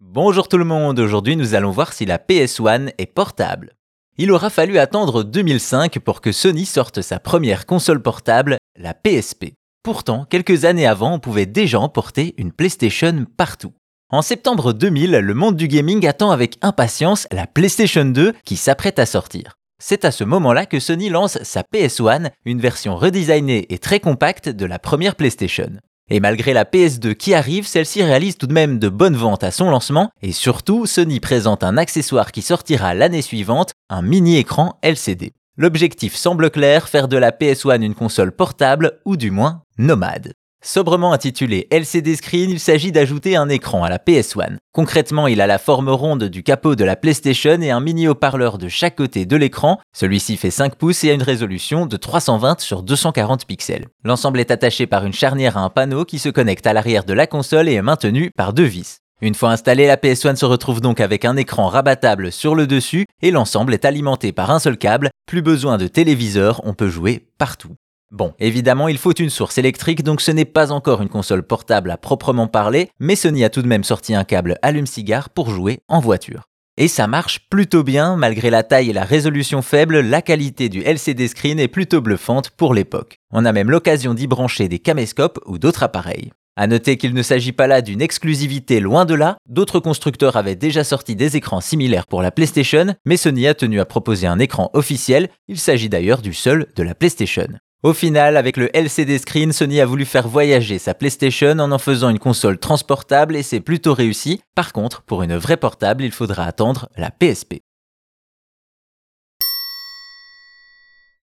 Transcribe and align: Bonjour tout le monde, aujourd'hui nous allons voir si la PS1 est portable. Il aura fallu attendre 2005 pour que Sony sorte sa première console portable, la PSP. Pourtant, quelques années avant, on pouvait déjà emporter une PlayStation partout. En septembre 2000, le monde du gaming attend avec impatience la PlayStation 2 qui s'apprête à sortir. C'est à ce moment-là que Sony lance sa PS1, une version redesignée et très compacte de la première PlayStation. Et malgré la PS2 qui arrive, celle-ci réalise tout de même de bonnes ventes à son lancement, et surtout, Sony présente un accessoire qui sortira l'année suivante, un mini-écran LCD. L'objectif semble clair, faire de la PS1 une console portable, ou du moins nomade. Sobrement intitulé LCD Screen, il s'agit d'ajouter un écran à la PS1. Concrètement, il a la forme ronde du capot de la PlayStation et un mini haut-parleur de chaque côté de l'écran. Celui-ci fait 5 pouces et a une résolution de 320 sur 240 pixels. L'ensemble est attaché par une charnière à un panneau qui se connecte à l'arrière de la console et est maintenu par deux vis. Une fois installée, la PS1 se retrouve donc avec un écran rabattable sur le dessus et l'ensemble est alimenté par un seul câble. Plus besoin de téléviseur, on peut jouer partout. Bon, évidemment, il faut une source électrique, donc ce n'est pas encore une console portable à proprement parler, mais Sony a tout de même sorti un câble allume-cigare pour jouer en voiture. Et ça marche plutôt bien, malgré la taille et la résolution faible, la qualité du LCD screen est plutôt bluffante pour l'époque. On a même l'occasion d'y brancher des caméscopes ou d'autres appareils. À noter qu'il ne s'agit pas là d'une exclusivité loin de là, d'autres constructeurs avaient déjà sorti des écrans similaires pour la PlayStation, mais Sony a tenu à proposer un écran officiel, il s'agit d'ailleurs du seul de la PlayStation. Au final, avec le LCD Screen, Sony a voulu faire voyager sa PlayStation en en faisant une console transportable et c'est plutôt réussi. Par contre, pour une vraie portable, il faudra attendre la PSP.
Bonjour 0.00 0.48
tout 0.48 0.58
le 0.58 0.64
monde, 0.64 1.00
aujourd'hui 1.00 1.36
nous 1.36 1.54
allons 1.54 1.70
voir 1.70 1.92
si 1.92 2.06
la 2.06 2.18
PS1 2.18 2.92
est 2.98 3.12
portable. 3.12 3.74
Il 4.16 4.30
aura 4.30 4.48
fallu 4.48 4.78
attendre 4.78 5.22
2005 5.22 5.98
pour 5.98 6.20
que 6.20 6.32
Sony 6.32 6.66
sorte 6.66 7.02
sa 7.02 7.18
première 7.18 7.66
console 7.66 8.00
portable, 8.00 8.58
la 8.76 8.94
PSP. 8.94 9.54
Pourtant, 9.82 10.24
quelques 10.24 10.64
années 10.64 10.86
avant, 10.86 11.14
on 11.14 11.18
pouvait 11.18 11.46
déjà 11.46 11.78
emporter 11.80 12.34
une 12.38 12.52
PlayStation 12.52 13.26
partout. 13.36 13.74
En 14.10 14.22
septembre 14.22 14.72
2000, 14.72 15.10
le 15.10 15.34
monde 15.34 15.56
du 15.56 15.68
gaming 15.68 16.06
attend 16.06 16.30
avec 16.30 16.58
impatience 16.62 17.26
la 17.30 17.46
PlayStation 17.46 18.04
2 18.04 18.34
qui 18.44 18.56
s'apprête 18.56 19.00
à 19.00 19.06
sortir. 19.06 19.54
C'est 19.80 20.04
à 20.04 20.10
ce 20.10 20.24
moment-là 20.24 20.66
que 20.66 20.80
Sony 20.80 21.10
lance 21.10 21.42
sa 21.42 21.62
PS1, 21.62 22.30
une 22.44 22.60
version 22.60 22.96
redesignée 22.96 23.72
et 23.72 23.78
très 23.78 24.00
compacte 24.00 24.48
de 24.48 24.64
la 24.64 24.78
première 24.78 25.16
PlayStation. 25.16 25.70
Et 26.10 26.20
malgré 26.20 26.54
la 26.54 26.64
PS2 26.64 27.14
qui 27.14 27.34
arrive, 27.34 27.66
celle-ci 27.66 28.02
réalise 28.02 28.38
tout 28.38 28.46
de 28.46 28.54
même 28.54 28.78
de 28.78 28.88
bonnes 28.88 29.16
ventes 29.16 29.44
à 29.44 29.50
son 29.50 29.70
lancement, 29.70 30.10
et 30.22 30.32
surtout, 30.32 30.86
Sony 30.86 31.20
présente 31.20 31.62
un 31.62 31.76
accessoire 31.76 32.32
qui 32.32 32.40
sortira 32.40 32.94
l'année 32.94 33.22
suivante, 33.22 33.72
un 33.90 34.00
mini-écran 34.00 34.78
LCD. 34.82 35.32
L'objectif 35.58 36.14
semble 36.14 36.50
clair, 36.50 36.88
faire 36.88 37.08
de 37.08 37.16
la 37.16 37.30
PS1 37.30 37.82
une 37.82 37.94
console 37.94 38.32
portable, 38.32 39.00
ou 39.04 39.16
du 39.16 39.30
moins 39.30 39.62
nomade. 39.76 40.32
Sobrement 40.60 41.12
intitulé 41.12 41.68
LCD 41.70 42.16
Screen, 42.16 42.50
il 42.50 42.58
s'agit 42.58 42.90
d'ajouter 42.90 43.36
un 43.36 43.48
écran 43.48 43.84
à 43.84 43.88
la 43.88 43.98
PS1. 43.98 44.56
Concrètement, 44.72 45.28
il 45.28 45.40
a 45.40 45.46
la 45.46 45.58
forme 45.58 45.88
ronde 45.88 46.24
du 46.24 46.42
capot 46.42 46.74
de 46.74 46.84
la 46.84 46.96
PlayStation 46.96 47.60
et 47.62 47.70
un 47.70 47.80
mini 47.80 48.08
haut-parleur 48.08 48.58
de 48.58 48.68
chaque 48.68 48.96
côté 48.96 49.24
de 49.24 49.36
l'écran. 49.36 49.78
Celui-ci 49.96 50.36
fait 50.36 50.50
5 50.50 50.74
pouces 50.74 51.04
et 51.04 51.10
a 51.10 51.14
une 51.14 51.22
résolution 51.22 51.86
de 51.86 51.96
320 51.96 52.60
sur 52.60 52.82
240 52.82 53.46
pixels. 53.46 53.86
L'ensemble 54.02 54.40
est 54.40 54.50
attaché 54.50 54.88
par 54.88 55.06
une 55.06 55.12
charnière 55.12 55.56
à 55.56 55.60
un 55.60 55.70
panneau 55.70 56.04
qui 56.04 56.18
se 56.18 56.28
connecte 56.28 56.66
à 56.66 56.72
l'arrière 56.72 57.04
de 57.04 57.14
la 57.14 57.28
console 57.28 57.68
et 57.68 57.74
est 57.74 57.82
maintenu 57.82 58.32
par 58.36 58.52
deux 58.52 58.64
vis. 58.64 58.98
Une 59.20 59.34
fois 59.34 59.50
installée, 59.50 59.86
la 59.86 59.96
PS1 59.96 60.36
se 60.36 60.44
retrouve 60.44 60.80
donc 60.80 61.00
avec 61.00 61.24
un 61.24 61.36
écran 61.36 61.68
rabattable 61.68 62.30
sur 62.30 62.54
le 62.54 62.66
dessus 62.66 63.06
et 63.22 63.30
l'ensemble 63.30 63.74
est 63.74 63.84
alimenté 63.84 64.32
par 64.32 64.50
un 64.50 64.58
seul 64.58 64.76
câble. 64.76 65.10
Plus 65.26 65.42
besoin 65.42 65.78
de 65.78 65.86
téléviseur, 65.86 66.60
on 66.64 66.74
peut 66.74 66.88
jouer 66.88 67.26
partout. 67.38 67.74
Bon, 68.10 68.32
évidemment, 68.38 68.88
il 68.88 68.96
faut 68.96 69.12
une 69.12 69.28
source 69.28 69.58
électrique, 69.58 70.02
donc 70.02 70.22
ce 70.22 70.30
n'est 70.30 70.46
pas 70.46 70.72
encore 70.72 71.02
une 71.02 71.10
console 71.10 71.42
portable 71.42 71.90
à 71.90 71.98
proprement 71.98 72.46
parler, 72.46 72.88
mais 72.98 73.16
Sony 73.16 73.44
a 73.44 73.50
tout 73.50 73.60
de 73.60 73.68
même 73.68 73.84
sorti 73.84 74.14
un 74.14 74.24
câble 74.24 74.56
allume-cigare 74.62 75.28
pour 75.28 75.50
jouer 75.50 75.80
en 75.88 76.00
voiture. 76.00 76.44
Et 76.78 76.88
ça 76.88 77.06
marche 77.06 77.48
plutôt 77.50 77.82
bien, 77.82 78.16
malgré 78.16 78.48
la 78.48 78.62
taille 78.62 78.90
et 78.90 78.94
la 78.94 79.04
résolution 79.04 79.60
faible, 79.60 80.00
la 80.00 80.22
qualité 80.22 80.68
du 80.68 80.80
LCD 80.80 81.28
screen 81.28 81.58
est 81.58 81.68
plutôt 81.68 82.00
bluffante 82.00 82.50
pour 82.50 82.72
l'époque. 82.72 83.18
On 83.30 83.44
a 83.44 83.52
même 83.52 83.70
l'occasion 83.70 84.14
d'y 84.14 84.26
brancher 84.26 84.68
des 84.68 84.78
caméscopes 84.78 85.40
ou 85.44 85.58
d'autres 85.58 85.82
appareils. 85.82 86.30
À 86.56 86.66
noter 86.66 86.96
qu'il 86.96 87.14
ne 87.14 87.22
s'agit 87.22 87.52
pas 87.52 87.66
là 87.66 87.82
d'une 87.82 88.00
exclusivité 88.00 88.80
loin 88.80 89.04
de 89.04 89.14
là, 89.14 89.36
d'autres 89.48 89.80
constructeurs 89.80 90.36
avaient 90.36 90.56
déjà 90.56 90.82
sorti 90.82 91.14
des 91.14 91.36
écrans 91.36 91.60
similaires 91.60 92.06
pour 92.06 92.22
la 92.22 92.30
PlayStation, 92.30 92.94
mais 93.04 93.16
Sony 93.16 93.46
a 93.46 93.54
tenu 93.54 93.80
à 93.80 93.84
proposer 93.84 94.26
un 94.26 94.38
écran 94.38 94.70
officiel, 94.72 95.28
il 95.46 95.58
s'agit 95.58 95.88
d'ailleurs 95.88 96.22
du 96.22 96.32
seul 96.32 96.66
de 96.74 96.82
la 96.82 96.94
PlayStation. 96.94 97.48
Au 97.84 97.92
final, 97.92 98.36
avec 98.36 98.56
le 98.56 98.76
LCD 98.76 99.18
Screen, 99.18 99.52
Sony 99.52 99.80
a 99.80 99.86
voulu 99.86 100.04
faire 100.04 100.26
voyager 100.26 100.78
sa 100.78 100.94
PlayStation 100.94 101.60
en 101.60 101.70
en 101.70 101.78
faisant 101.78 102.08
une 102.08 102.18
console 102.18 102.58
transportable 102.58 103.36
et 103.36 103.44
c'est 103.44 103.60
plutôt 103.60 103.94
réussi. 103.94 104.42
Par 104.56 104.72
contre, 104.72 105.02
pour 105.02 105.22
une 105.22 105.36
vraie 105.36 105.56
portable, 105.56 106.02
il 106.02 106.10
faudra 106.10 106.42
attendre 106.42 106.88
la 106.96 107.12
PSP. 107.12 107.60